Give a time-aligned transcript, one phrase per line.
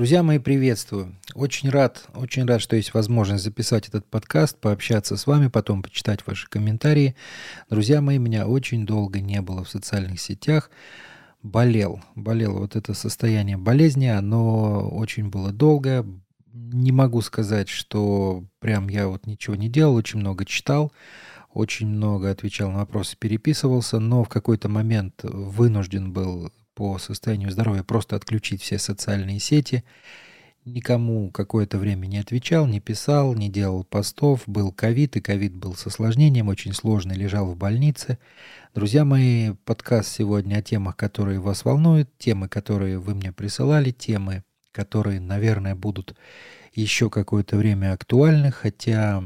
[0.00, 1.14] Друзья мои, приветствую.
[1.34, 6.26] Очень рад, очень рад, что есть возможность записать этот подкаст, пообщаться с вами, потом почитать
[6.26, 7.14] ваши комментарии.
[7.68, 10.70] Друзья мои, меня очень долго не было в социальных сетях.
[11.42, 12.60] Болел, болел.
[12.60, 16.06] Вот это состояние болезни, оно очень было долго.
[16.54, 20.94] Не могу сказать, что прям я вот ничего не делал, очень много читал,
[21.52, 26.50] очень много отвечал на вопросы, переписывался, но в какой-то момент вынужден был
[26.80, 29.84] по состоянию здоровья просто отключить все социальные сети.
[30.64, 34.44] Никому какое-то время не отвечал, не писал, не делал постов.
[34.46, 38.18] Был ковид, и ковид был с осложнением, очень сложный, лежал в больнице.
[38.74, 44.42] Друзья мои, подкаст сегодня о темах, которые вас волнуют, темы, которые вы мне присылали, темы,
[44.72, 46.16] которые, наверное, будут
[46.72, 49.22] еще какое-то время актуальны, хотя,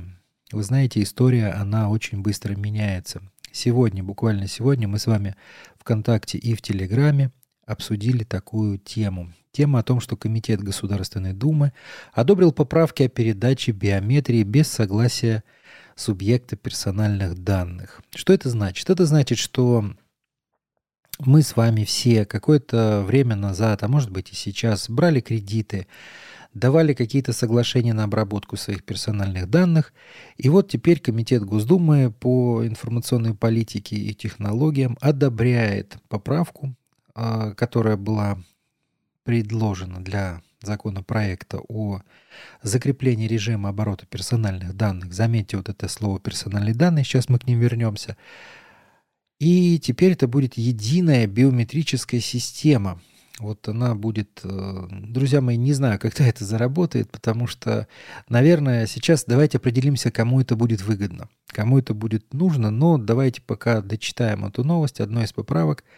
[0.50, 3.23] вы знаете, история, она очень быстро меняется.
[3.52, 5.36] Сегодня, буквально сегодня мы с вами
[5.78, 7.30] ВКонтакте и в Телеграме
[7.66, 9.32] обсудили такую тему.
[9.52, 11.72] Тема о том, что Комитет Государственной Думы
[12.12, 15.44] одобрил поправки о передаче биометрии без согласия
[15.94, 18.02] субъекта персональных данных.
[18.14, 18.91] Что это значит?
[18.91, 19.94] Это значит, что
[21.20, 25.86] мы с вами все какое-то время назад, а может быть и сейчас, брали кредиты,
[26.52, 29.92] давали какие-то соглашения на обработку своих персональных данных.
[30.36, 36.74] И вот теперь Комитет Госдумы по информационной политике и технологиям одобряет поправку
[37.15, 38.39] которая была
[39.25, 42.01] предложена для законопроекта о
[42.62, 45.12] закреплении режима оборота персональных данных.
[45.12, 48.17] Заметьте вот это слово персональные данные, сейчас мы к ним вернемся.
[49.39, 53.01] И теперь это будет единая биометрическая система.
[53.41, 57.89] Вот она будет, э, друзья мои, не знаю, когда это заработает, потому что,
[58.29, 63.81] наверное, сейчас давайте определимся, кому это будет выгодно, кому это будет нужно, но давайте пока
[63.81, 65.83] дочитаем эту новость, одной из поправок–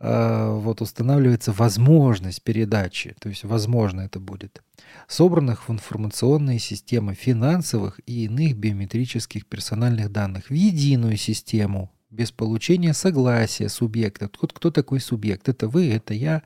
[0.00, 4.62] вот устанавливается возможность передачи, то есть возможно это будет,
[5.08, 12.94] собранных в информационные системы финансовых и иных биометрических персональных данных в единую систему без получения
[12.94, 14.30] согласия субъекта.
[14.40, 15.48] Вот кто такой субъект?
[15.48, 16.42] Это вы, это я.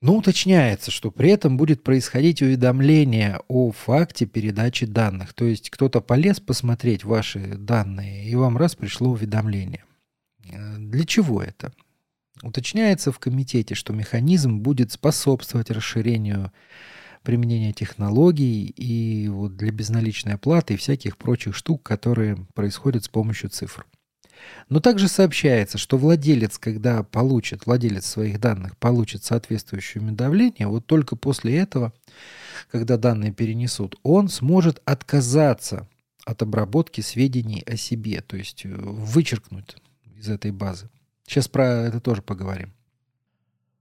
[0.00, 5.34] Но уточняется, что при этом будет происходить уведомление о факте передачи данных.
[5.34, 9.84] То есть кто-то полез посмотреть ваши данные, и вам раз пришло уведомление.
[10.52, 11.72] Э, для чего это?
[12.42, 16.52] Уточняется в комитете, что механизм будет способствовать расширению
[17.22, 23.50] применения технологий и вот для безналичной оплаты и всяких прочих штук, которые происходят с помощью
[23.50, 23.86] цифр.
[24.70, 31.14] Но также сообщается, что владелец, когда получит, владелец своих данных получит соответствующее уведомление, вот только
[31.14, 31.92] после этого,
[32.70, 35.86] когда данные перенесут, он сможет отказаться
[36.24, 39.76] от обработки сведений о себе, то есть э, вычеркнуть
[40.20, 40.88] из этой базы.
[41.26, 42.72] Сейчас про это тоже поговорим.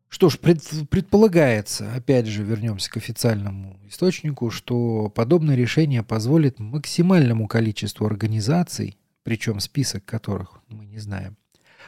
[0.07, 7.47] Что ж, пред, предполагается, опять же вернемся к официальному источнику, что подобное решение позволит максимальному
[7.47, 11.37] количеству организаций, причем список которых мы не знаем,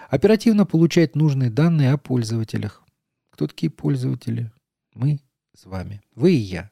[0.10, 2.84] оперативно получать нужные данные о пользователях.
[3.32, 4.52] Кто такие пользователи?
[4.94, 5.20] Мы
[5.58, 6.02] с вами.
[6.14, 6.70] Вы и я.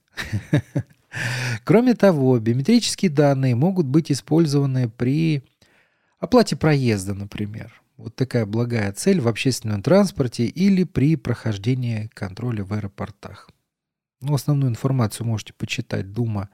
[1.63, 5.43] Кроме того, биометрические данные могут быть использованы при
[6.19, 7.81] оплате проезда, например.
[7.97, 13.49] Вот такая благая цель в общественном транспорте или при прохождении контроля в аэропортах.
[14.21, 16.49] Ну, основную информацию можете почитать дума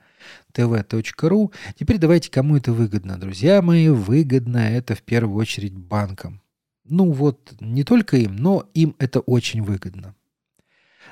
[0.53, 1.53] tv.ru.
[1.77, 3.19] Теперь давайте, кому это выгодно.
[3.19, 6.41] Друзья мои, выгодно это в первую очередь банкам.
[6.83, 10.15] Ну вот, не только им, но им это очень выгодно.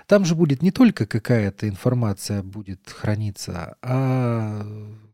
[0.06, 4.64] Там же будет не только какая-то информация будет храниться, а,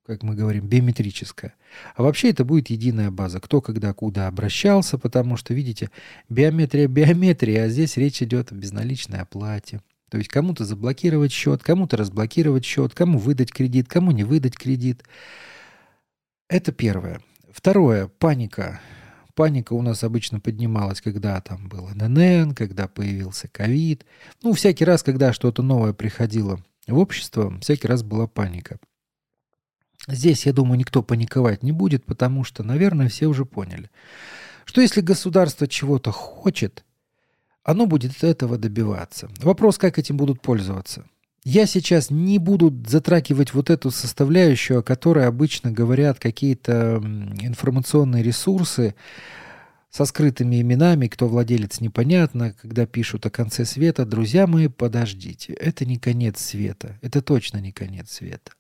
[0.09, 1.53] как мы говорим, биометрическая.
[1.95, 5.91] А вообще это будет единая база, кто когда куда обращался, потому что, видите,
[6.29, 9.81] биометрия биометрия, а здесь речь идет о безналичной оплате.
[10.09, 15.03] То есть кому-то заблокировать счет, кому-то разблокировать счет, кому выдать кредит, кому не выдать кредит.
[16.49, 17.21] Это первое.
[17.51, 18.81] Второе, паника
[19.35, 24.05] паника у нас обычно поднималась, когда там был ННН, когда появился ковид.
[24.41, 28.79] Ну, всякий раз, когда что-то новое приходило в общество, всякий раз была паника.
[30.09, 33.89] Здесь, я думаю, никто паниковать не будет, потому что, наверное, все уже поняли,
[34.65, 36.83] что если государство чего-то хочет,
[37.63, 39.29] оно будет этого добиваться.
[39.39, 41.05] Вопрос, как этим будут пользоваться.
[41.43, 47.01] Я сейчас не буду затрагивать вот эту составляющую, о которой обычно говорят какие-то
[47.41, 48.95] информационные ресурсы
[49.89, 54.05] со скрытыми именами, кто владелец непонятно, когда пишут о конце света.
[54.05, 58.51] Друзья мои, подождите, это не конец света, это точно не конец света.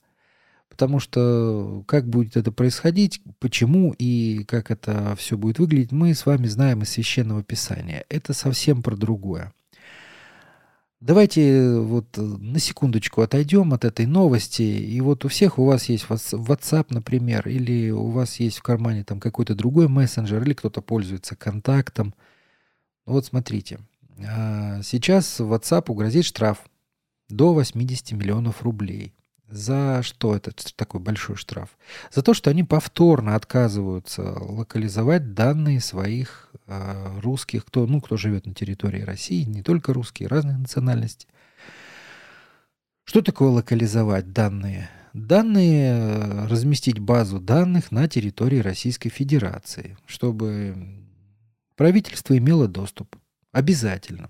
[0.79, 6.25] Потому что как будет это происходить, почему и как это все будет выглядеть, мы с
[6.25, 8.05] вами знаем из Священного Писания.
[8.07, 9.51] Это совсем про другое.
[11.01, 14.61] Давайте вот на секундочку отойдем от этой новости.
[14.61, 19.03] И вот у всех у вас есть WhatsApp, например, или у вас есть в кармане
[19.03, 22.13] там какой-то другой мессенджер, или кто-то пользуется контактом.
[23.05, 23.81] Вот смотрите.
[24.25, 26.63] А, сейчас WhatsApp грозит штраф
[27.27, 29.13] до 80 миллионов рублей.
[29.49, 31.77] За что это такой большой штраф?
[32.11, 38.45] За то, что они повторно отказываются локализовать данные своих э, русских, кто, ну, кто живет
[38.45, 41.27] на территории России, не только русские, разные национальности.
[43.05, 44.87] Что такое локализовать данные?
[45.13, 50.75] Данные, э, разместить базу данных на территории Российской Федерации, чтобы
[51.75, 53.15] правительство имело доступ.
[53.51, 54.29] Обязательно.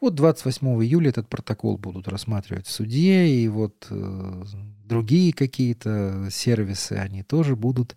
[0.00, 4.44] Вот 28 июля этот протокол будут рассматривать в суде, и вот э,
[4.84, 7.96] другие какие-то сервисы, они тоже будут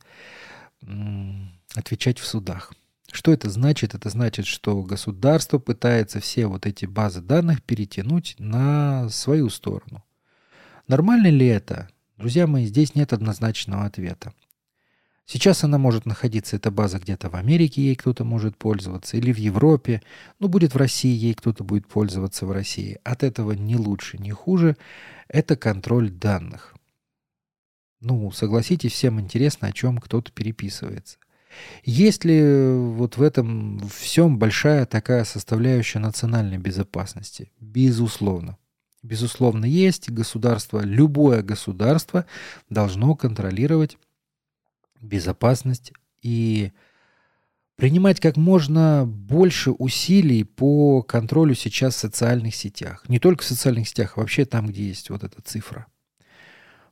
[0.82, 0.88] э,
[1.76, 2.74] отвечать в судах.
[3.12, 3.94] Что это значит?
[3.94, 10.04] Это значит, что государство пытается все вот эти базы данных перетянуть на свою сторону.
[10.88, 11.90] Нормально ли это?
[12.18, 14.34] Друзья мои, здесь нет однозначного ответа.
[15.26, 19.38] Сейчас она может находиться, эта база где-то в Америке, ей кто-то может пользоваться, или в
[19.38, 20.02] Европе,
[20.40, 23.00] ну, будет в России, ей кто-то будет пользоваться в России.
[23.04, 24.76] От этого ни лучше, ни хуже.
[25.30, 26.76] Это контроль данных.
[28.02, 31.18] Ну, согласитесь, всем интересно, о чем кто-то переписывается.
[31.86, 37.52] Есть ли вот в этом всем большая такая составляющая национальной безопасности?
[37.62, 38.58] Безусловно.
[39.04, 40.10] Безусловно, есть.
[40.10, 42.26] Государство, любое государство
[42.70, 43.98] должно контролировать
[45.04, 46.72] безопасность и
[47.76, 53.04] принимать как можно больше усилий по контролю сейчас в социальных сетях.
[53.08, 55.88] Не только в социальных сетях, а вообще там, где есть вот эта цифра.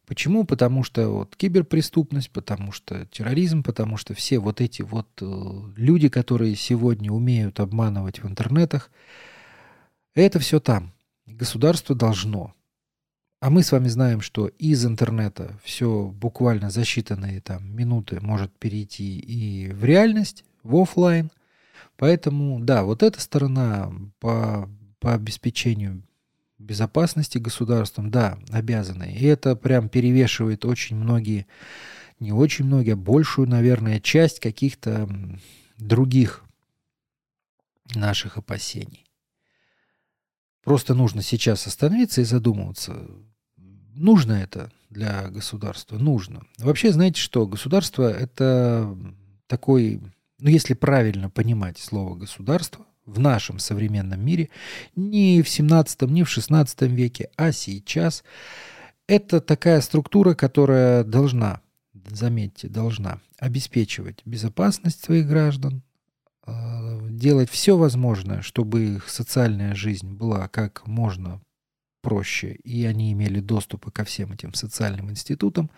[0.06, 0.44] Почему?
[0.44, 5.26] Потому что вот киберпреступность, потому что терроризм, потому что все вот эти вот э,
[5.78, 8.92] люди, которые сегодня умеют обманывать в интернетах,
[10.14, 10.92] это все там.
[11.26, 12.54] Государство должно
[13.42, 18.56] а мы с вами знаем, что из интернета все буквально за считанные там минуты может
[18.60, 21.32] перейти и в реальность, в офлайн.
[21.98, 26.04] Поэтому, да, вот эта сторона по, по обеспечению
[26.60, 29.12] безопасности государством, да, обязаны.
[29.12, 31.48] И это прям перевешивает очень многие,
[32.20, 35.10] не очень многие, а большую, наверное, часть каких-то
[35.80, 36.44] других
[37.96, 39.08] наших опасений.
[40.64, 43.10] Просто нужно сейчас остановиться и задумываться,
[43.94, 45.98] нужно это для государства?
[45.98, 46.44] Нужно.
[46.58, 47.48] Вообще, знаете что?
[47.48, 48.96] Государство– это
[49.48, 50.02] такой,
[50.40, 54.50] ну, если правильно понимать слово «государство», в нашем современном мире,
[54.96, 58.24] не в 17, не в 16 веке, а сейчас,
[59.08, 61.62] это такая структура, которая должна,
[61.94, 65.82] заметьте, должна обеспечивать безопасность своих граждан,
[66.46, 71.42] э, делать все возможное, чтобы их социальная жизнь была как можно
[72.02, 75.70] проще, и они имели доступы ко всем этим социальным институтам.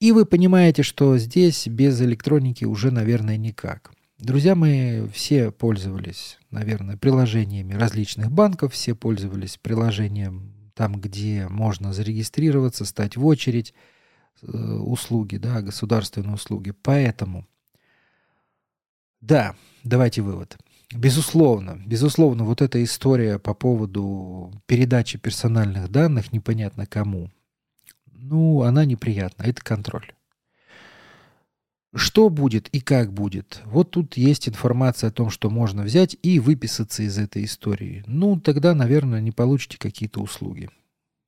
[0.00, 3.92] И вы понимаете, что здесь без электроники уже, наверное, никак.
[4.18, 12.84] Друзья мои, все пользовались, наверное, приложениями различных банков, все пользовались приложением там, где можно зарегистрироваться,
[12.84, 13.74] стать в очередь,
[14.42, 16.72] э, услуги, да, государственные услуги.
[16.72, 17.46] Поэтому,
[19.20, 20.58] да, давайте вывод.
[20.92, 27.30] Безусловно, безусловно, вот эта история по поводу передачи персональных данных непонятно кому,
[28.12, 30.12] ну, она неприятна, это контроль.
[31.94, 33.62] Что будет и как будет?
[33.66, 38.02] Вот тут есть информация о том, что можно взять и выписаться из этой истории.
[38.06, 40.70] Ну, тогда, наверное, не получите какие-то услуги.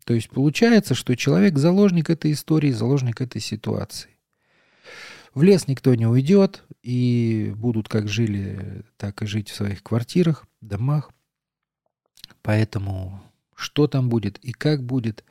[0.05, 4.11] То есть получается, что человек заложник этой истории, заложник этой ситуации.
[5.35, 10.47] В лес никто не уйдет, и будут как жили, так и жить в своих квартирах,
[10.61, 11.11] домах.
[12.43, 13.21] Поэтому
[13.57, 15.25] что там будет и как будет,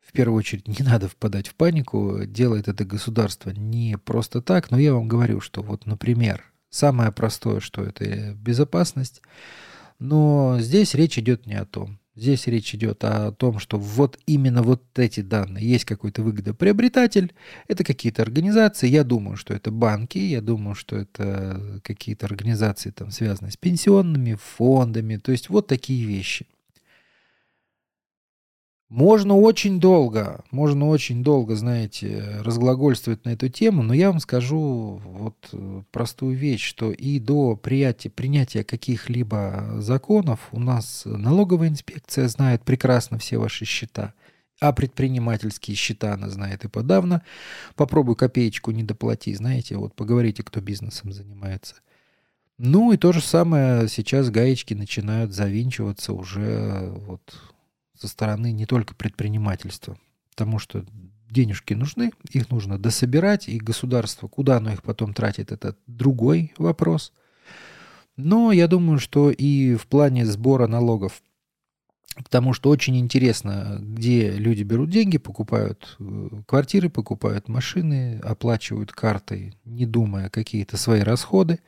[0.00, 2.24] в первую очередь не надо впадать в панику.
[2.26, 7.60] Делает это государство не просто так, но я вам говорю, что вот, например, самое простое,
[7.60, 9.22] что это безопасность,
[10.00, 12.00] но здесь речь идет не о том.
[12.20, 17.32] Здесь речь идет о том, что вот именно вот эти данные, есть какой-то выгодоприобретатель,
[17.66, 23.10] это какие-то организации, я думаю, что это банки, я думаю, что это какие-то организации, там,
[23.10, 26.46] связанные с пенсионными фондами, то есть вот такие вещи–
[28.90, 35.00] можно очень долго, можно очень долго, знаете, разглагольствовать на эту тему, но я вам скажу
[35.04, 42.26] вот э, простую вещь, что и до принятия, принятия каких-либо законов у нас налоговая инспекция
[42.26, 44.12] знает прекрасно все ваши счета,
[44.60, 47.22] а предпринимательские счета она знает и подавно.
[47.76, 51.76] Попробуй копеечку не доплати, знаете, вот поговорите, кто бизнесом занимается.
[52.58, 57.22] Ну и то же самое сейчас гаечки начинают завинчиваться уже вот
[58.00, 59.98] со стороны не только предпринимательства,
[60.30, 60.84] потому что
[61.28, 67.12] денежки нужны, их нужно дособирать, и государство, куда оно их потом тратит, это другой вопрос.
[68.16, 71.22] Но я думаю, что и в плане сбора налогов,
[72.22, 79.54] потому что очень интересно, где люди берут деньги, покупают э, квартиры, покупают машины, оплачивают картой,
[79.64, 81.60] не думая какие-то свои расходы.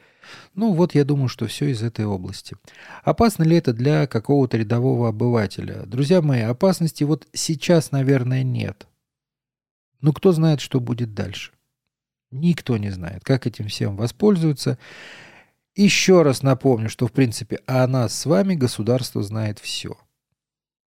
[0.54, 2.56] Ну вот я думаю, что все из этой области.
[3.02, 5.84] Опасно ли это для какого-то рядового обывателя?
[5.86, 8.86] Друзья мои, опасности вот сейчас, наверное, нет.
[10.00, 11.52] Но кто знает, что будет дальше?
[12.30, 14.78] Никто не знает, как этим всем воспользуются.
[15.74, 19.96] Еще раз напомню, что, в принципе, о нас с вами государство знает все.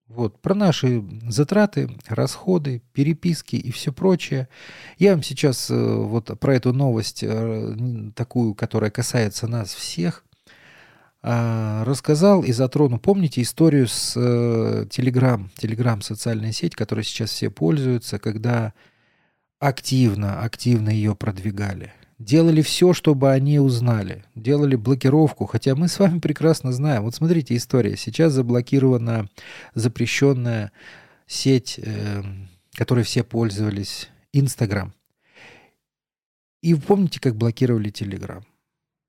[0.07, 4.47] Вот, про наши затраты, расходы, переписки и все прочее.
[4.99, 7.75] Я вам сейчас э, вот про эту новость, э,
[8.15, 10.23] такую, которая касается нас всех,
[11.23, 12.99] а, рассказал и затрону.
[12.99, 18.73] Помните историю с Telegram, э, Telegram социальная сеть, которой сейчас все пользуются, когда
[19.57, 21.91] активно, активно ее продвигали.
[22.17, 24.23] Делали все, чтобы они узнали.
[24.35, 27.03] Делали блокировку, хотя мы с вами прекрасно знаем.
[27.03, 27.97] Вот смотрите, история.
[27.97, 29.29] Сейчас заблокирована
[29.73, 30.71] запрещенная
[31.27, 32.23] сеть, э,
[32.73, 34.93] которой все пользовались, Инстаграм.
[36.61, 38.45] И помните, как блокировали Телеграм?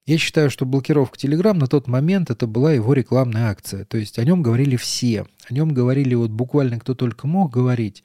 [0.05, 3.85] Я считаю, что блокировка Телеграм на тот момент это была его рекламная акция.
[3.85, 5.27] То есть о нем говорили все.
[5.49, 8.05] О нем говорили вот буквально кто только мог говорить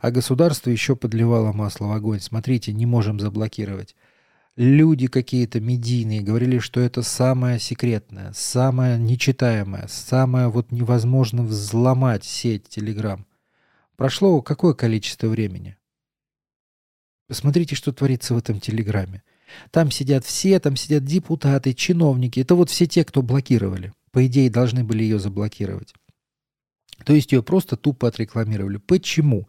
[0.00, 2.20] а государство еще подливало масло в огонь.
[2.20, 3.94] Смотрите, не можем заблокировать.
[4.56, 12.66] Люди какие-то медийные говорили, что это самое секретное, самое нечитаемое, самое вот невозможно взломать сеть
[12.68, 13.26] Телеграм.
[13.96, 15.76] Прошло какое количество времени?
[17.28, 19.22] Посмотрите, что творится в этом Телеграме.
[19.70, 22.40] Там сидят все, там сидят депутаты, чиновники.
[22.40, 23.92] Это вот все те, кто блокировали.
[24.10, 25.92] По идее, должны были ее заблокировать.
[27.04, 28.78] То есть ее просто тупо отрекламировали.
[28.78, 29.48] Почему?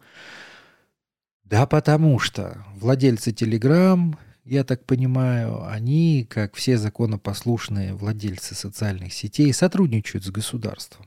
[1.44, 4.14] Да потому что владельцы Telegram,
[4.48, 11.06] я так понимаю, они, как все законопослушные владельцы социальных сетей, сотрудничают с государством.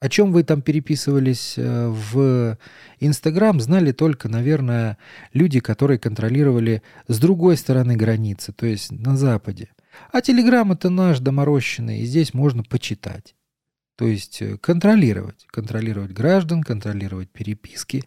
[0.00, 2.58] О чем вы там переписывались э, в
[3.00, 4.98] Инстаграм, знали только, наверное,
[5.32, 9.70] люди, которые контролировали с другой стороны границы, то есть на Западе.
[10.12, 13.34] А Телеграм это наш доморощенный, и здесь можно почитать.
[13.96, 15.46] То есть э, контролировать.
[15.46, 18.04] Контролировать граждан, контролировать переписки.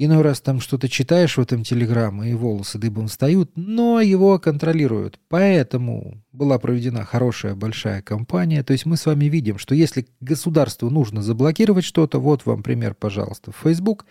[0.00, 5.18] Иной раз там что-то читаешь в этом телеграм, и волосы дыбом встают, но его контролируют.
[5.28, 8.62] Поэтому была проведена хорошая большая кампания.
[8.62, 12.94] То есть мы с вами видим, что если государству нужно заблокировать что-то, вот вам пример,
[12.94, 14.06] пожалуйста, Facebook,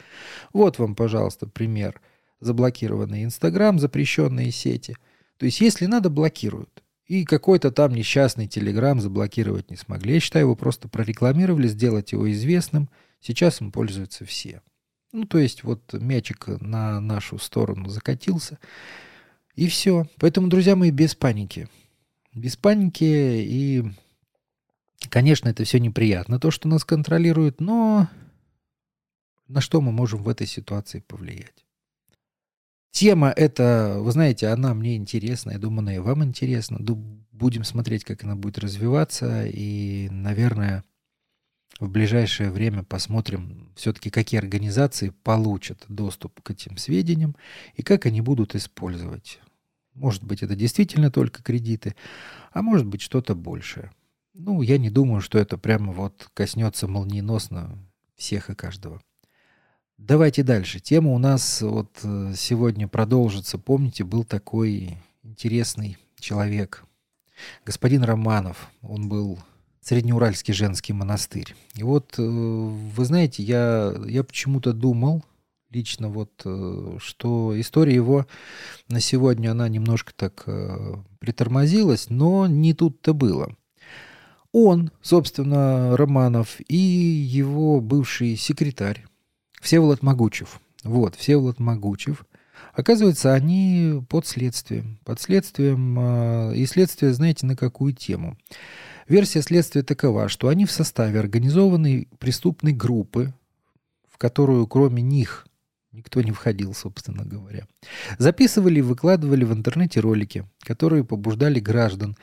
[0.51, 2.01] вот вам, пожалуйста, пример
[2.41, 4.97] заблокированный Инстаграм, запрещенные сети.
[5.37, 6.83] То есть если надо, блокируют.
[7.05, 10.15] И какой-то там несчастный Телеграм заблокировать не смогли.
[10.15, 12.89] Я считаю, его просто прорекламировали, сделать его известным.
[13.21, 14.61] Сейчас им пользуются все.
[15.17, 18.59] Ну, то есть вот мячик на нашу сторону закатился.
[19.55, 20.05] И все.
[20.19, 21.67] Поэтому, друзья мои, без паники.
[22.35, 23.83] Без паники и,
[25.09, 28.07] конечно, это все неприятно, то, что нас контролируют, но
[29.47, 31.65] на что мы можем в этой ситуации повлиять?
[32.91, 36.77] Тема эта, вы знаете, она мне интересна, я думаю, она и вам интересна.
[37.31, 40.83] Будем смотреть, как она будет развиваться, и, наверное,
[41.79, 47.35] в ближайшее время посмотрим все-таки, какие организации получат доступ к этим сведениям
[47.75, 49.39] и как они будут использовать.
[49.93, 51.95] Может быть, это действительно только кредиты,
[52.51, 53.91] а может быть, что-то большее.
[54.33, 57.77] Ну, я не думаю, что это прямо вот коснется молниеносно
[58.15, 59.01] всех и каждого.
[59.97, 60.79] Давайте дальше.
[60.79, 63.57] Тема у нас вот э, сегодня продолжится.
[63.57, 66.85] Помните, был такой интересный человек,
[67.65, 68.69] господин Романов.
[68.83, 69.39] Он был
[69.87, 71.55] Среднеуральский женский монастырь.
[71.75, 75.23] И вот, э, вы знаете, я, я почему-то думал,
[75.71, 78.27] лично вот, э, что история его
[78.89, 80.43] на сегодня, она немножко так
[81.19, 83.55] притормозилась, но не тут-то было.
[84.51, 89.05] Он, собственно, Романов и его бывший секретарь,
[89.61, 90.59] Всеволод Могучев.
[90.83, 92.25] Вот, Всеволод Могучев.
[92.73, 94.99] Оказывается, они под следствием.
[95.05, 96.51] Под следствием.
[96.51, 98.37] И следствие, знаете, на какую тему?
[99.07, 103.33] Версия следствия такова, что они в составе организованной преступной группы,
[104.09, 105.47] в которую кроме них
[105.91, 107.67] никто не входил, собственно говоря,
[108.17, 112.15] записывали и выкладывали в интернете ролики, которые побуждали граждан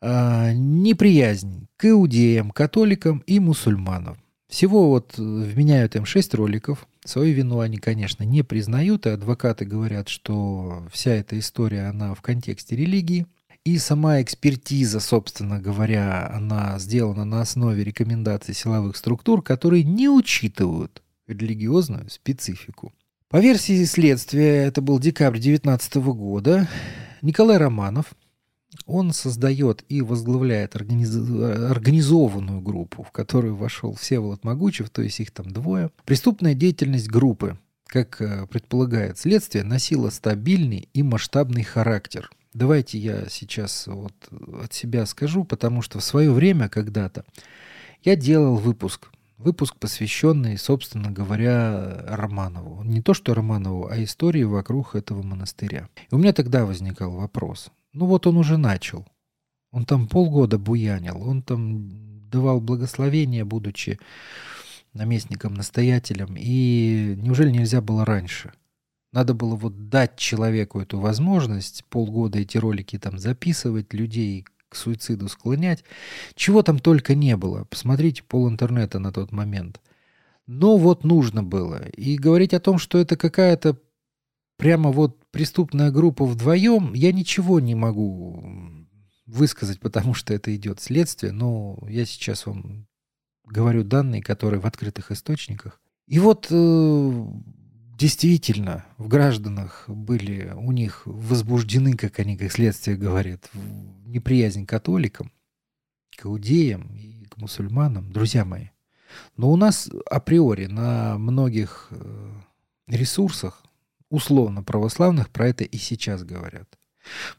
[0.00, 4.18] э, неприязнь к иудеям, католикам и мусульманам.
[4.48, 6.86] Всего вот э, вменяют им 6 роликов.
[7.04, 12.22] Свою вину они, конечно, не признают, и адвокаты говорят, что вся эта история, она в
[12.22, 13.26] контексте религии.
[13.64, 21.02] И сама экспертиза, собственно говоря, она сделана на основе рекомендаций силовых структур, которые не учитывают
[21.26, 22.94] религиозную специфику.
[23.28, 26.68] По версии следствия, это был декабрь 2019 года,
[27.22, 28.14] Николай Романов,
[28.86, 31.14] он создает и возглавляет организ...
[31.14, 35.90] организованную группу, в которую вошел Всеволод Могучев, то есть их там двое.
[36.04, 42.30] Преступная деятельность группы, как э, предполагает следствие, носила стабильный и масштабный характер.
[42.52, 44.14] Давайте я сейчас вот
[44.62, 47.24] от себя скажу, потому что в свое время когда-то
[48.02, 52.82] я делал выпуск Выпуск, посвященный, собственно говоря, Романову.
[52.84, 55.88] Не то, что Романову, а истории вокруг этого монастыря.
[56.10, 57.70] И у меня тогда возникал вопрос.
[57.94, 59.06] Ну вот он уже начал.
[59.70, 61.26] Он там полгода буянил.
[61.26, 63.98] Он там давал благословение, будучи
[64.92, 66.34] наместником-настоятелем.
[66.36, 68.52] И неужели нельзя было раньше?
[69.12, 75.28] Надо было вот дать человеку эту возможность, полгода эти ролики там записывать, людей к суициду
[75.28, 75.84] склонять.
[76.34, 77.64] Чего там только не было.
[77.64, 79.80] Посмотрите пол интернета на тот момент.
[80.46, 81.88] Но вот нужно было.
[81.90, 83.78] И говорить о том, что это какая-то
[84.56, 88.44] прямо вот преступная группа вдвоем, я ничего не могу
[89.26, 91.32] высказать, потому что это идет следствие.
[91.32, 92.86] Но я сейчас вам
[93.44, 95.80] говорю данные, которые в открытых источниках.
[96.06, 97.24] И вот э,
[98.00, 103.50] действительно в гражданах были у них возбуждены, как они как следствие говорят,
[104.06, 105.30] неприязнь к католикам,
[106.16, 108.68] к иудеям и к мусульманам, друзья мои.
[109.36, 112.32] Но у нас априори на многих э,
[112.86, 113.62] ресурсах,
[114.08, 116.78] условно православных, про это и сейчас говорят.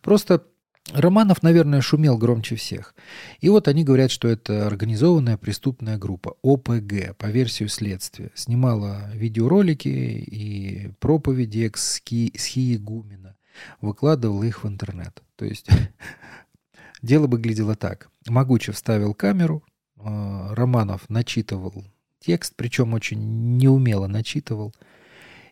[0.04, 0.46] Просто
[0.90, 2.96] Романов, наверное, шумел громче всех.
[3.40, 8.32] И вот они говорят, что это организованная преступная группа ОПГ, по версию следствия.
[8.34, 13.36] Снимала видеоролики и проповеди экс-схиегумена.
[13.80, 15.22] Выкладывала их в интернет.
[15.36, 15.68] То есть
[17.02, 18.10] дело выглядело так.
[18.28, 19.64] Могучев ставил камеру,
[19.98, 21.86] а, Романов начитывал
[22.20, 24.74] текст, причем очень неумело начитывал.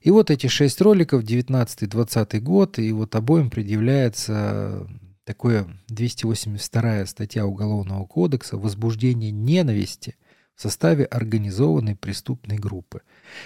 [0.02, 4.88] И вот эти шесть роликов, 19-20 год, и вот обоим предъявляется
[5.30, 10.16] такое 282 статья Уголовного кодекса «Возбуждение ненависти»
[10.56, 13.04] в составе организованной преступной группы.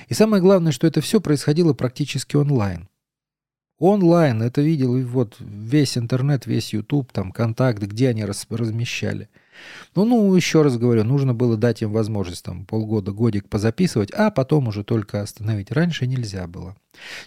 [0.07, 2.87] И самое главное, что это все происходило практически онлайн.
[3.79, 9.27] Онлайн, это видел вот весь интернет, весь YouTube, там, контакт, где они раз, размещали.
[9.93, 14.31] Ну, ну, еще раз говорю, нужно было дать им возможность там полгода, годик позаписывать, а
[14.31, 15.69] потом уже только остановить.
[15.69, 16.77] Раньше нельзя было.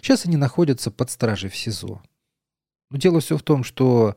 [0.01, 2.01] Сейчас они находятся под стражей в СИЗО.
[2.89, 4.15] Но дело все в том, что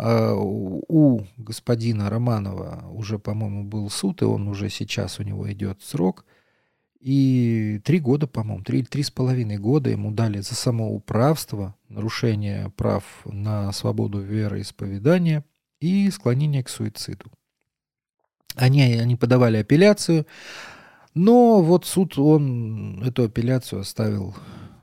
[0.00, 6.24] у господина Романова уже, по-моему, был суд, и он уже сейчас у него идет срок.
[7.00, 13.04] И три года, по-моему, три, три с половиной года ему дали за самоуправство, нарушение прав
[13.24, 15.44] на свободу вероисповедания
[15.80, 17.30] и склонение к суициду.
[18.54, 20.26] Они, они подавали апелляцию,
[21.14, 24.34] но вот суд, он эту апелляцию оставил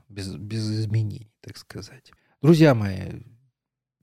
[0.08, 2.12] без, без изменений, так сказать.
[2.40, 3.20] Друзья мои,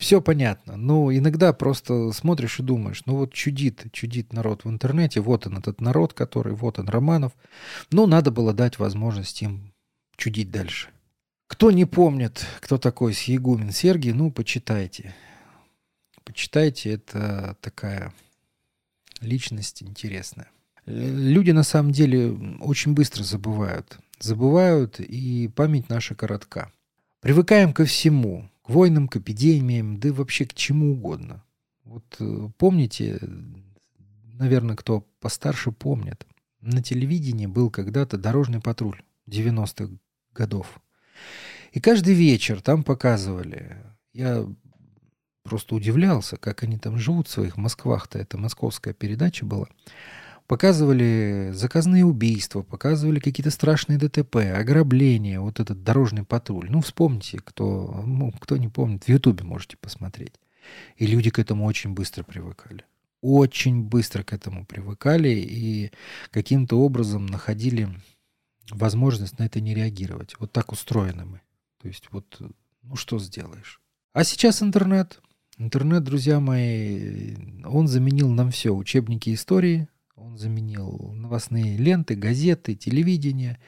[0.03, 0.75] все понятно.
[0.75, 5.57] Но иногда просто смотришь и думаешь, ну вот чудит, чудит народ в интернете, вот он
[5.57, 7.31] этот народ, который, вот он Романов.
[7.89, 9.73] Ну, надо было дать возможность им
[10.17, 10.89] чудить дальше.
[11.47, 15.15] Кто не помнит, кто такой Сьегумен Сергий, ну, почитайте.
[16.25, 18.13] Почитайте, это такая
[19.21, 20.49] личность интересная.
[20.85, 23.99] Люди на самом деле очень быстро забывают.
[24.19, 26.71] Забывают, и память наша коротка.
[27.21, 31.43] Привыкаем ко всему к войнам, к эпидемиям, да и вообще к чему угодно.
[31.83, 33.19] Вот э, помните,
[34.33, 36.25] наверное, кто постарше помнит,
[36.61, 39.93] на телевидении был когда-то дорожный патруль 90-х
[40.33, 40.79] годов.
[41.73, 43.77] И каждый вечер там показывали.
[44.13, 44.47] Я
[45.43, 48.17] просто удивлялся, как они там живут в своих Москвах-то.
[48.17, 49.67] Это московская передача была.
[50.47, 56.69] Показывали заказные убийства, показывали какие-то страшные ДТП, ограбления, вот этот дорожный патруль.
[56.69, 60.33] Ну, вспомните, кто, ну, кто не помнит, в Ютубе можете посмотреть.
[60.97, 62.85] И люди к этому очень быстро привыкали.
[63.21, 65.91] Очень быстро к этому привыкали и
[66.29, 67.89] каким-то образом находили
[68.69, 70.35] возможность на это не реагировать.
[70.39, 71.41] Вот так устроены мы.
[71.81, 72.41] То есть вот,
[72.81, 73.81] ну что сделаешь.
[74.13, 75.21] А сейчас интернет.
[75.57, 78.73] Интернет, друзья мои, он заменил нам все.
[78.73, 83.59] Учебники истории, он заменил новостные ленты, газеты, телевидение.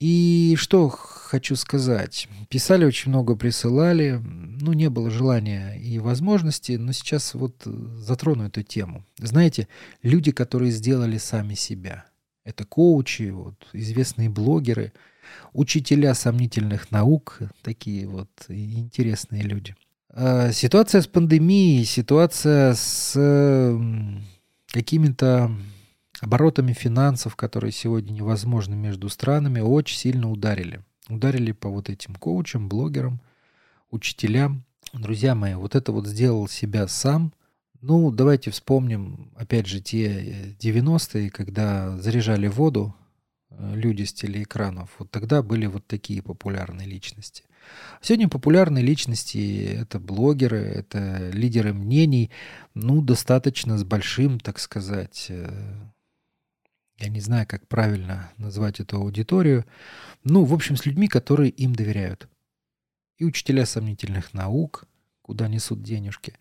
[0.00, 2.28] И что хочу сказать.
[2.50, 4.20] Писали очень много, присылали.
[4.22, 9.04] Ну, не было желания и возможности, но сейчас вот затрону эту тему.
[9.18, 9.68] Знаете,
[10.02, 12.04] люди, которые сделали сами себя.
[12.44, 14.92] Это коучи, вот, известные блогеры,
[15.54, 19.74] учителя сомнительных наук, такие вот интересные люди.
[20.10, 23.14] Э, ситуация с пандемией, ситуация с
[24.70, 25.50] какими-то
[26.24, 30.82] оборотами финансов, которые сегодня невозможны между странами, очень сильно ударили.
[31.08, 33.20] Ударили по вот этим коучам, блогерам,
[33.90, 34.64] учителям.
[34.92, 37.32] Друзья мои, вот это вот сделал себя сам.
[37.80, 42.94] Ну, давайте вспомним, опять же, те 90-е, когда заряжали воду
[43.50, 44.94] э, люди с телеэкранов.
[44.98, 47.44] Вот тогда были вот такие популярные личности.
[48.00, 52.30] Сегодня популярные личности— это блогеры, это лидеры мнений,
[52.72, 55.50] ну, достаточно с большим, так сказать, э,
[57.04, 59.64] я не знаю, как правильно назвать эту аудиторию,
[60.24, 62.28] ну, в общем, с людьми, которые им доверяют.
[63.18, 64.84] И учителя сомнительных наук,
[65.22, 66.34] куда несут денежки.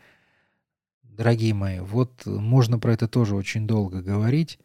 [1.03, 4.57] Дорогие мои, вот можно про это тоже очень долго говорить,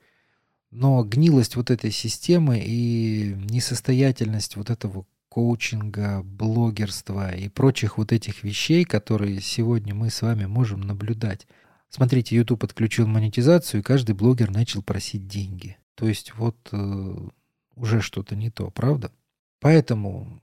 [0.71, 8.45] но гнилость вот этой системы и несостоятельность вот этого коучинга, блогерства и прочих вот этих
[8.45, 11.47] вещей, которые сегодня мы с вами можем наблюдать.
[11.91, 15.77] Смотрите, YouTube отключил монетизацию, и каждый блогер начал просить деньги.
[15.99, 17.29] То есть вот э,
[17.75, 19.11] уже что-то не то, правда?
[19.59, 20.41] Поэтому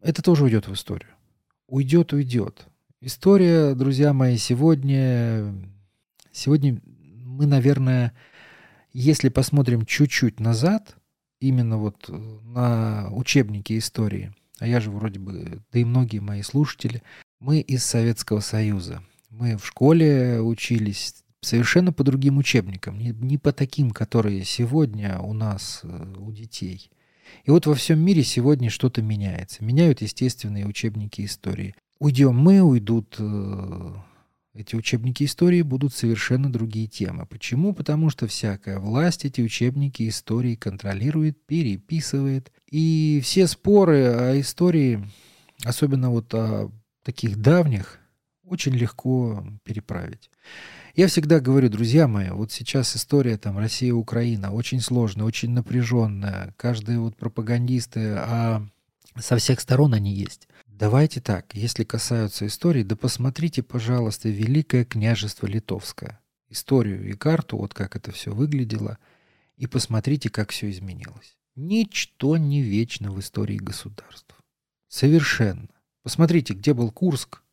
[0.00, 1.10] это тоже уйдет в историю.
[1.66, 2.66] Уйдет, уйдет.
[3.02, 5.54] История, друзья мои, сегодня...
[6.32, 8.14] Сегодня мы, наверное,
[8.94, 10.96] если посмотрим чуть-чуть назад,
[11.38, 16.40] именно вот э, на учебники истории, а я же вроде бы, да и многие мои
[16.40, 17.02] слушатели,
[17.40, 19.02] мы из Советского Союза.
[19.28, 25.32] Мы в школе учились совершенно по другим учебникам, не, не по таким, которые сегодня у
[25.32, 26.90] нас, э, у детей.
[27.44, 29.64] И вот во всем мире сегодня что-то меняется.
[29.64, 31.74] Меняют естественные учебники истории.
[31.98, 33.94] Уйдем мы, уйдут э,
[34.54, 37.26] эти учебники истории будут совершенно другие темы.
[37.26, 37.74] Почему?
[37.74, 42.52] Потому что всякая власть эти учебники истории контролирует, переписывает.
[42.70, 45.04] И все споры о истории,
[45.64, 46.70] особенно вот о
[47.02, 47.98] таких давних,
[48.46, 50.30] очень легко переправить.
[50.94, 56.54] Я всегда говорю, друзья мои, вот сейчас история там Россия-Украина очень сложная, очень напряженная.
[56.56, 58.64] Каждые вот пропагандисты, а
[59.18, 60.48] со всех сторон они есть.
[60.66, 66.20] Давайте так, если касаются истории, да посмотрите, пожалуйста, Великое княжество Литовское.
[66.48, 68.98] Историю и карту, вот как это все выглядело,
[69.56, 71.36] и посмотрите, как все изменилось.
[71.56, 74.34] Ничто не вечно в истории государств.
[74.88, 75.68] Совершенно.
[76.02, 77.43] Посмотрите, где был Курск.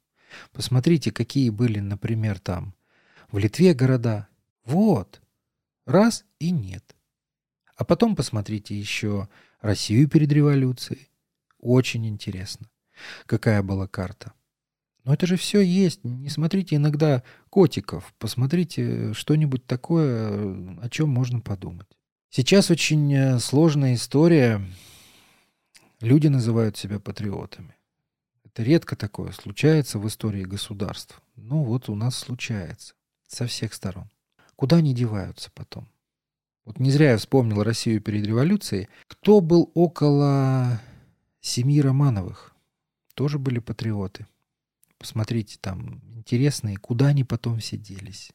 [0.51, 2.73] Посмотрите, какие были, например, там
[3.31, 4.27] в Литве города.
[4.65, 5.21] Вот.
[5.85, 6.95] Раз и нет.
[7.75, 9.29] А потом посмотрите еще
[9.61, 11.09] Россию перед революцией.
[11.59, 12.71] Очень интересно
[13.25, 14.33] какая была карта.
[15.03, 16.03] Но это же все есть.
[16.03, 21.87] Не смотрите иногда котиков, посмотрите что-нибудь такое, о чем можно подумать.
[22.29, 24.61] Сейчас очень э, сложная история.
[25.99, 27.75] Люди называют себя патриотами.
[28.53, 31.21] Это редко такое случается в истории государств.
[31.35, 32.93] Ну вот у нас случается.
[33.27, 34.09] Со всех сторон.
[34.55, 35.87] Куда они деваются потом?
[36.65, 38.89] Вот не зря я вспомнил Россию перед революцией.
[39.07, 40.79] Кто был около
[41.41, 42.51] семьи Романовых?
[43.21, 44.25] тоже были патриоты.
[44.97, 48.31] Посмотрите, там интересные, куда они потом все делись.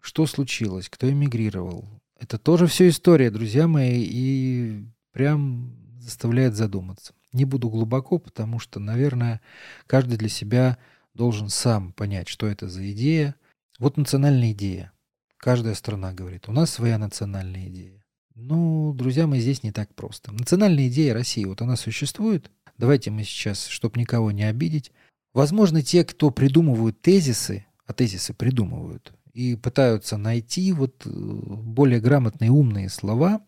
[0.00, 1.84] Что случилось, кто эмигрировал.
[2.20, 7.14] Это тоже все история, друзья мои, и прям заставляет задуматься.
[7.32, 9.40] Не буду глубоко, потому что, наверное,
[9.86, 10.78] каждый для себя
[11.14, 13.34] должен сам понять, что это за идея.
[13.78, 14.92] Вот национальная идея.
[15.36, 18.04] Каждая страна говорит, у нас своя национальная идея.
[18.34, 20.32] Ну, друзья мои, здесь не так просто.
[20.32, 24.92] Национальная идея России, вот она существует, Давайте мы сейчас, чтобы никого не обидеть.
[25.34, 32.50] Возможно, те, кто придумывают тезисы, а тезисы придумывают, и пытаются найти вот э, более грамотные
[32.50, 33.42] умные слова,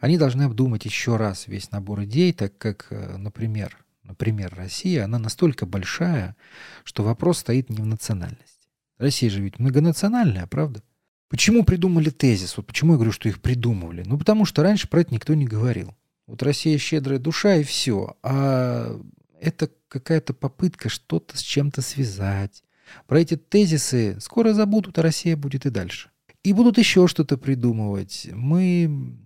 [0.00, 5.18] они должны обдумать еще раз весь набор идей, так как, э, например, например, Россия, она
[5.18, 6.36] настолько большая,
[6.84, 8.68] что вопрос стоит не в национальности.
[8.98, 10.82] Россия же ведь многонациональная, правда?
[11.28, 12.56] Почему придумали тезис?
[12.56, 14.04] Вот почему я говорю, что их придумывали?
[14.06, 15.94] Ну, потому что раньше про это никто не говорил.
[16.26, 18.16] Вот Россия щедрая душа и все.
[18.22, 18.98] А
[19.40, 22.62] это какая-то попытка что-то с чем-то связать.
[23.06, 26.10] Про эти тезисы скоро забудут, а Россия будет и дальше.
[26.42, 28.28] И будут еще что-то придумывать.
[28.32, 29.18] Мы,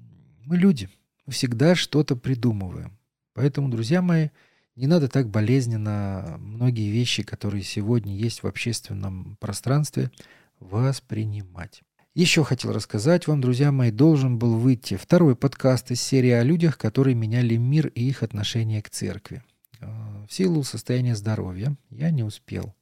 [0.50, 0.88] мы люди.
[1.26, 2.98] Мы всегда что-то придумываем.
[3.34, 4.30] Поэтому, друзья мои,
[4.74, 10.10] не надо так болезненно многие вещи, которые сегодня есть в общественном пространстве,
[10.58, 11.82] воспринимать.
[12.14, 16.78] Еще хотел рассказать вам, друзья мои, должен был выйти второй подкаст из серии о людях,
[16.78, 19.44] которые меняли мир и их отношение к церкви.
[19.78, 19.86] Э,
[20.28, 22.74] в силу состояния здоровья я не успел.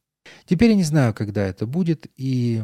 [0.46, 2.62] Теперь я не знаю, когда это будет, и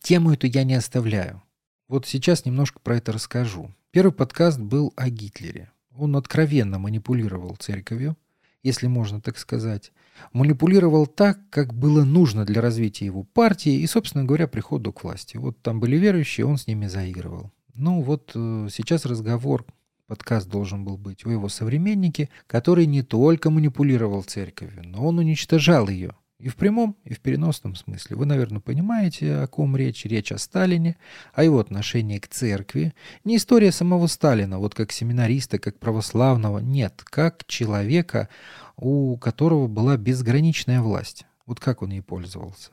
[0.00, 1.42] тему эту я не оставляю.
[1.88, 3.74] Вот сейчас немножко про это расскажу.
[3.92, 5.70] Первый подкаст был о Гитлере.
[5.96, 8.14] Он откровенно манипулировал церковью,
[8.62, 9.90] если можно так сказать,
[10.34, 15.38] манипулировал так, как было нужно для развития его партии и, собственно говоря, приходу к власти.
[15.38, 17.52] Вот там были верующие, он с ними заигрывал.
[17.72, 19.64] Ну вот э, сейчас разговор,
[20.06, 25.88] подкаст должен был быть о его современнике, который не только манипулировал церковью, но он уничтожал
[25.88, 26.14] ее.
[26.38, 28.16] И в прямом, и в переносном смысле.
[28.16, 30.04] Вы, наверное, понимаете, о ком речь.
[30.04, 30.96] Речь о Сталине,
[31.34, 32.94] о его отношении к церкви.
[33.24, 36.60] Не история самого Сталина, вот как семинариста, как православного.
[36.60, 38.28] Нет, как человека,
[38.76, 41.26] у которого была безграничная власть.
[41.44, 42.70] Вот как он ей пользовался.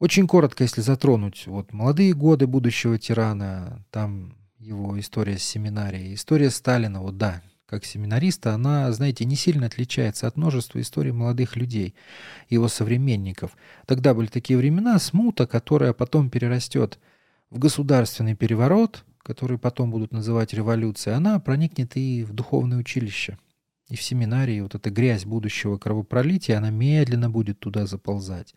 [0.00, 6.50] Очень коротко, если затронуть вот молодые годы будущего тирана, там его история с семинарией, история
[6.50, 11.94] Сталина, вот да, как семинариста, она, знаете, не сильно отличается от множества историй молодых людей,
[12.50, 13.56] его современников.
[13.86, 16.98] Тогда были такие времена, смута, которая потом перерастет
[17.50, 23.38] в государственный переворот, который потом будут называть революцией, она проникнет и в духовное училище,
[23.88, 24.60] и в семинарии.
[24.60, 28.54] Вот эта грязь будущего кровопролития, она медленно будет туда заползать.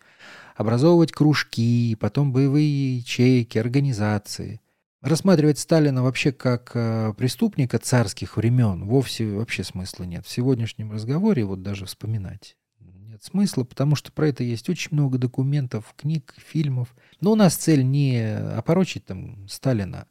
[0.54, 4.60] Образовывать кружки, потом боевые ячейки, организации–
[5.00, 10.26] Рассматривать Сталина вообще как э, преступника царских времен вовсе вообще смысла нет.
[10.26, 15.18] В сегодняшнем разговоре вот даже вспоминать нет смысла, потому что про это есть очень много
[15.18, 16.94] документов, книг, фильмов.
[17.20, 18.20] Но у нас цель не
[18.56, 20.06] опорочить там Сталина,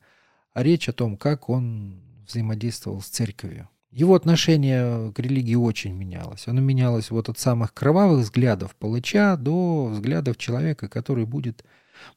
[0.53, 3.69] а речь о том, как он взаимодействовал с церковью.
[3.91, 6.47] Его отношение к религии очень менялось.
[6.47, 11.63] Оно менялось вот от самых кровавых взглядов палача до взглядов человека, который будет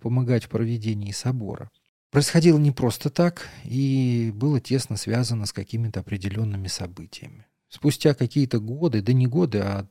[0.00, 1.70] помогать в проведении собора
[2.10, 7.46] происходило не просто так и было тесно связано с какими-то определенными событиями.
[7.68, 9.86] Спустя какие-то годы, да не годы, а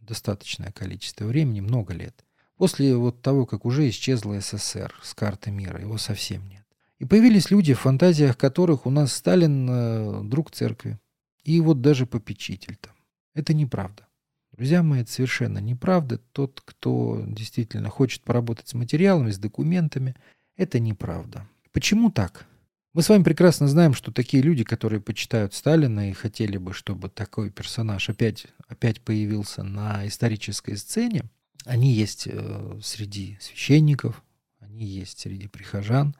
[0.00, 2.24] достаточное количество времени, много лет,
[2.56, 6.64] после вот того, как уже исчезла СССР с карты мира, его совсем нет.
[6.98, 10.98] И появились люди, в фантазиях которых у нас Сталин э, друг церкви.
[11.44, 12.94] И вот даже попечитель там.
[13.34, 14.08] Это неправда.
[14.52, 16.18] Друзья мои, это совершенно неправда.
[16.32, 20.16] Тот, кто действительно хочет поработать с материалами, с документами,
[20.56, 21.48] это неправда.
[21.78, 22.44] Почему так?
[22.92, 27.08] Мы с вами прекрасно знаем, что такие люди, которые почитают Сталина и хотели бы, чтобы
[27.08, 31.22] такой персонаж опять, опять появился на исторической сцене,
[31.64, 34.24] они есть э, среди священников,
[34.58, 36.16] они есть среди прихожан,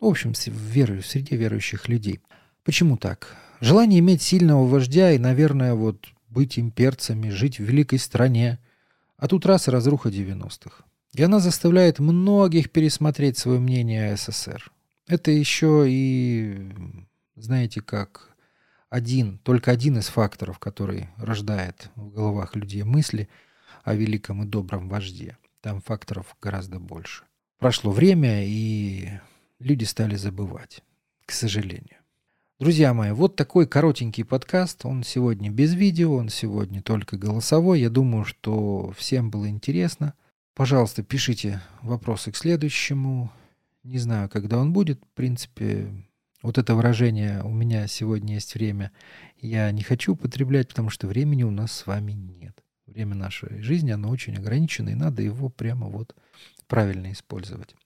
[0.00, 2.18] ну, в общем, в веру, среди верующих людей.
[2.64, 3.36] Почему так?
[3.60, 8.58] Желание иметь сильного вождя и, наверное, вот быть имперцами, жить в великой стране,
[9.18, 10.82] а тут раз и разруха 90-х.
[11.14, 14.72] И она заставляет многих пересмотреть свое мнение о СССР.
[15.06, 16.72] Это еще и,
[17.36, 18.36] знаете, как
[18.90, 23.28] один, только один из факторов, который рождает в головах людей мысли
[23.84, 25.36] о великом и добром вожде.
[25.60, 27.24] Там факторов гораздо больше.
[27.58, 29.08] Прошло время, и
[29.60, 30.82] люди стали забывать,
[31.24, 31.98] к сожалению.
[32.58, 34.86] Друзья мои, вот такой коротенький подкаст.
[34.86, 37.80] Он сегодня без видео, он сегодня только голосовой.
[37.80, 40.14] Я думаю, что всем было интересно.
[40.54, 43.30] Пожалуйста, пишите вопросы к следующему.
[43.86, 45.00] Не знаю, когда он будет.
[45.00, 45.92] В принципе,
[46.42, 48.90] вот это выражение «у меня сегодня есть время»
[49.38, 52.64] я не хочу употреблять, потому что времени у нас с вами нет.
[52.86, 56.16] Время нашей жизни, оно очень ограничено, и надо его прямо вот
[56.66, 57.76] правильно использовать.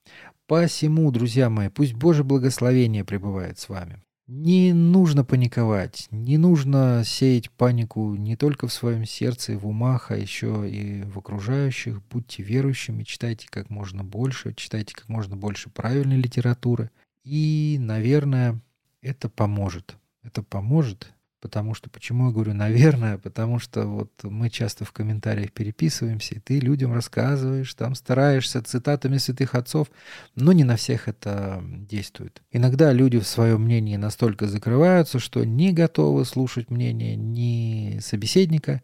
[0.46, 4.02] Посему, друзья мои, пусть Божье благословение пребывает с вами.
[4.32, 10.16] Не нужно паниковать, не нужно сеять панику не только в своем сердце в умах, а
[10.16, 12.00] еще и в окружающих.
[12.08, 16.92] Будьте верующими, читайте как можно больше, читайте как можно больше правильной литературы.
[17.24, 18.60] И, наверное,
[19.02, 19.96] это поможет.
[20.22, 25.52] Это поможет Потому что, почему я говорю, наверное, потому что вот мы часто в комментариях
[25.52, 29.88] переписываемся, и ты людям рассказываешь, там стараешься цитатами святых отцов,
[30.34, 32.42] но не на всех это действует.
[32.50, 38.82] Иногда люди в своем мнении настолько закрываются, что не готовы слушать мнение ни собеседника,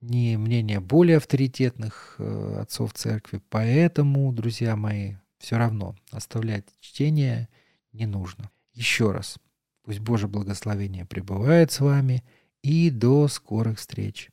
[0.00, 3.42] ни мнения более авторитетных э, отцов церкви.
[3.50, 7.50] Поэтому, друзья мои, все равно оставлять чтение
[7.92, 8.50] не нужно.
[8.72, 9.36] Еще раз,
[9.90, 12.22] Пусть Божье благословение пребывает с вами
[12.62, 14.30] и до скорых встреч.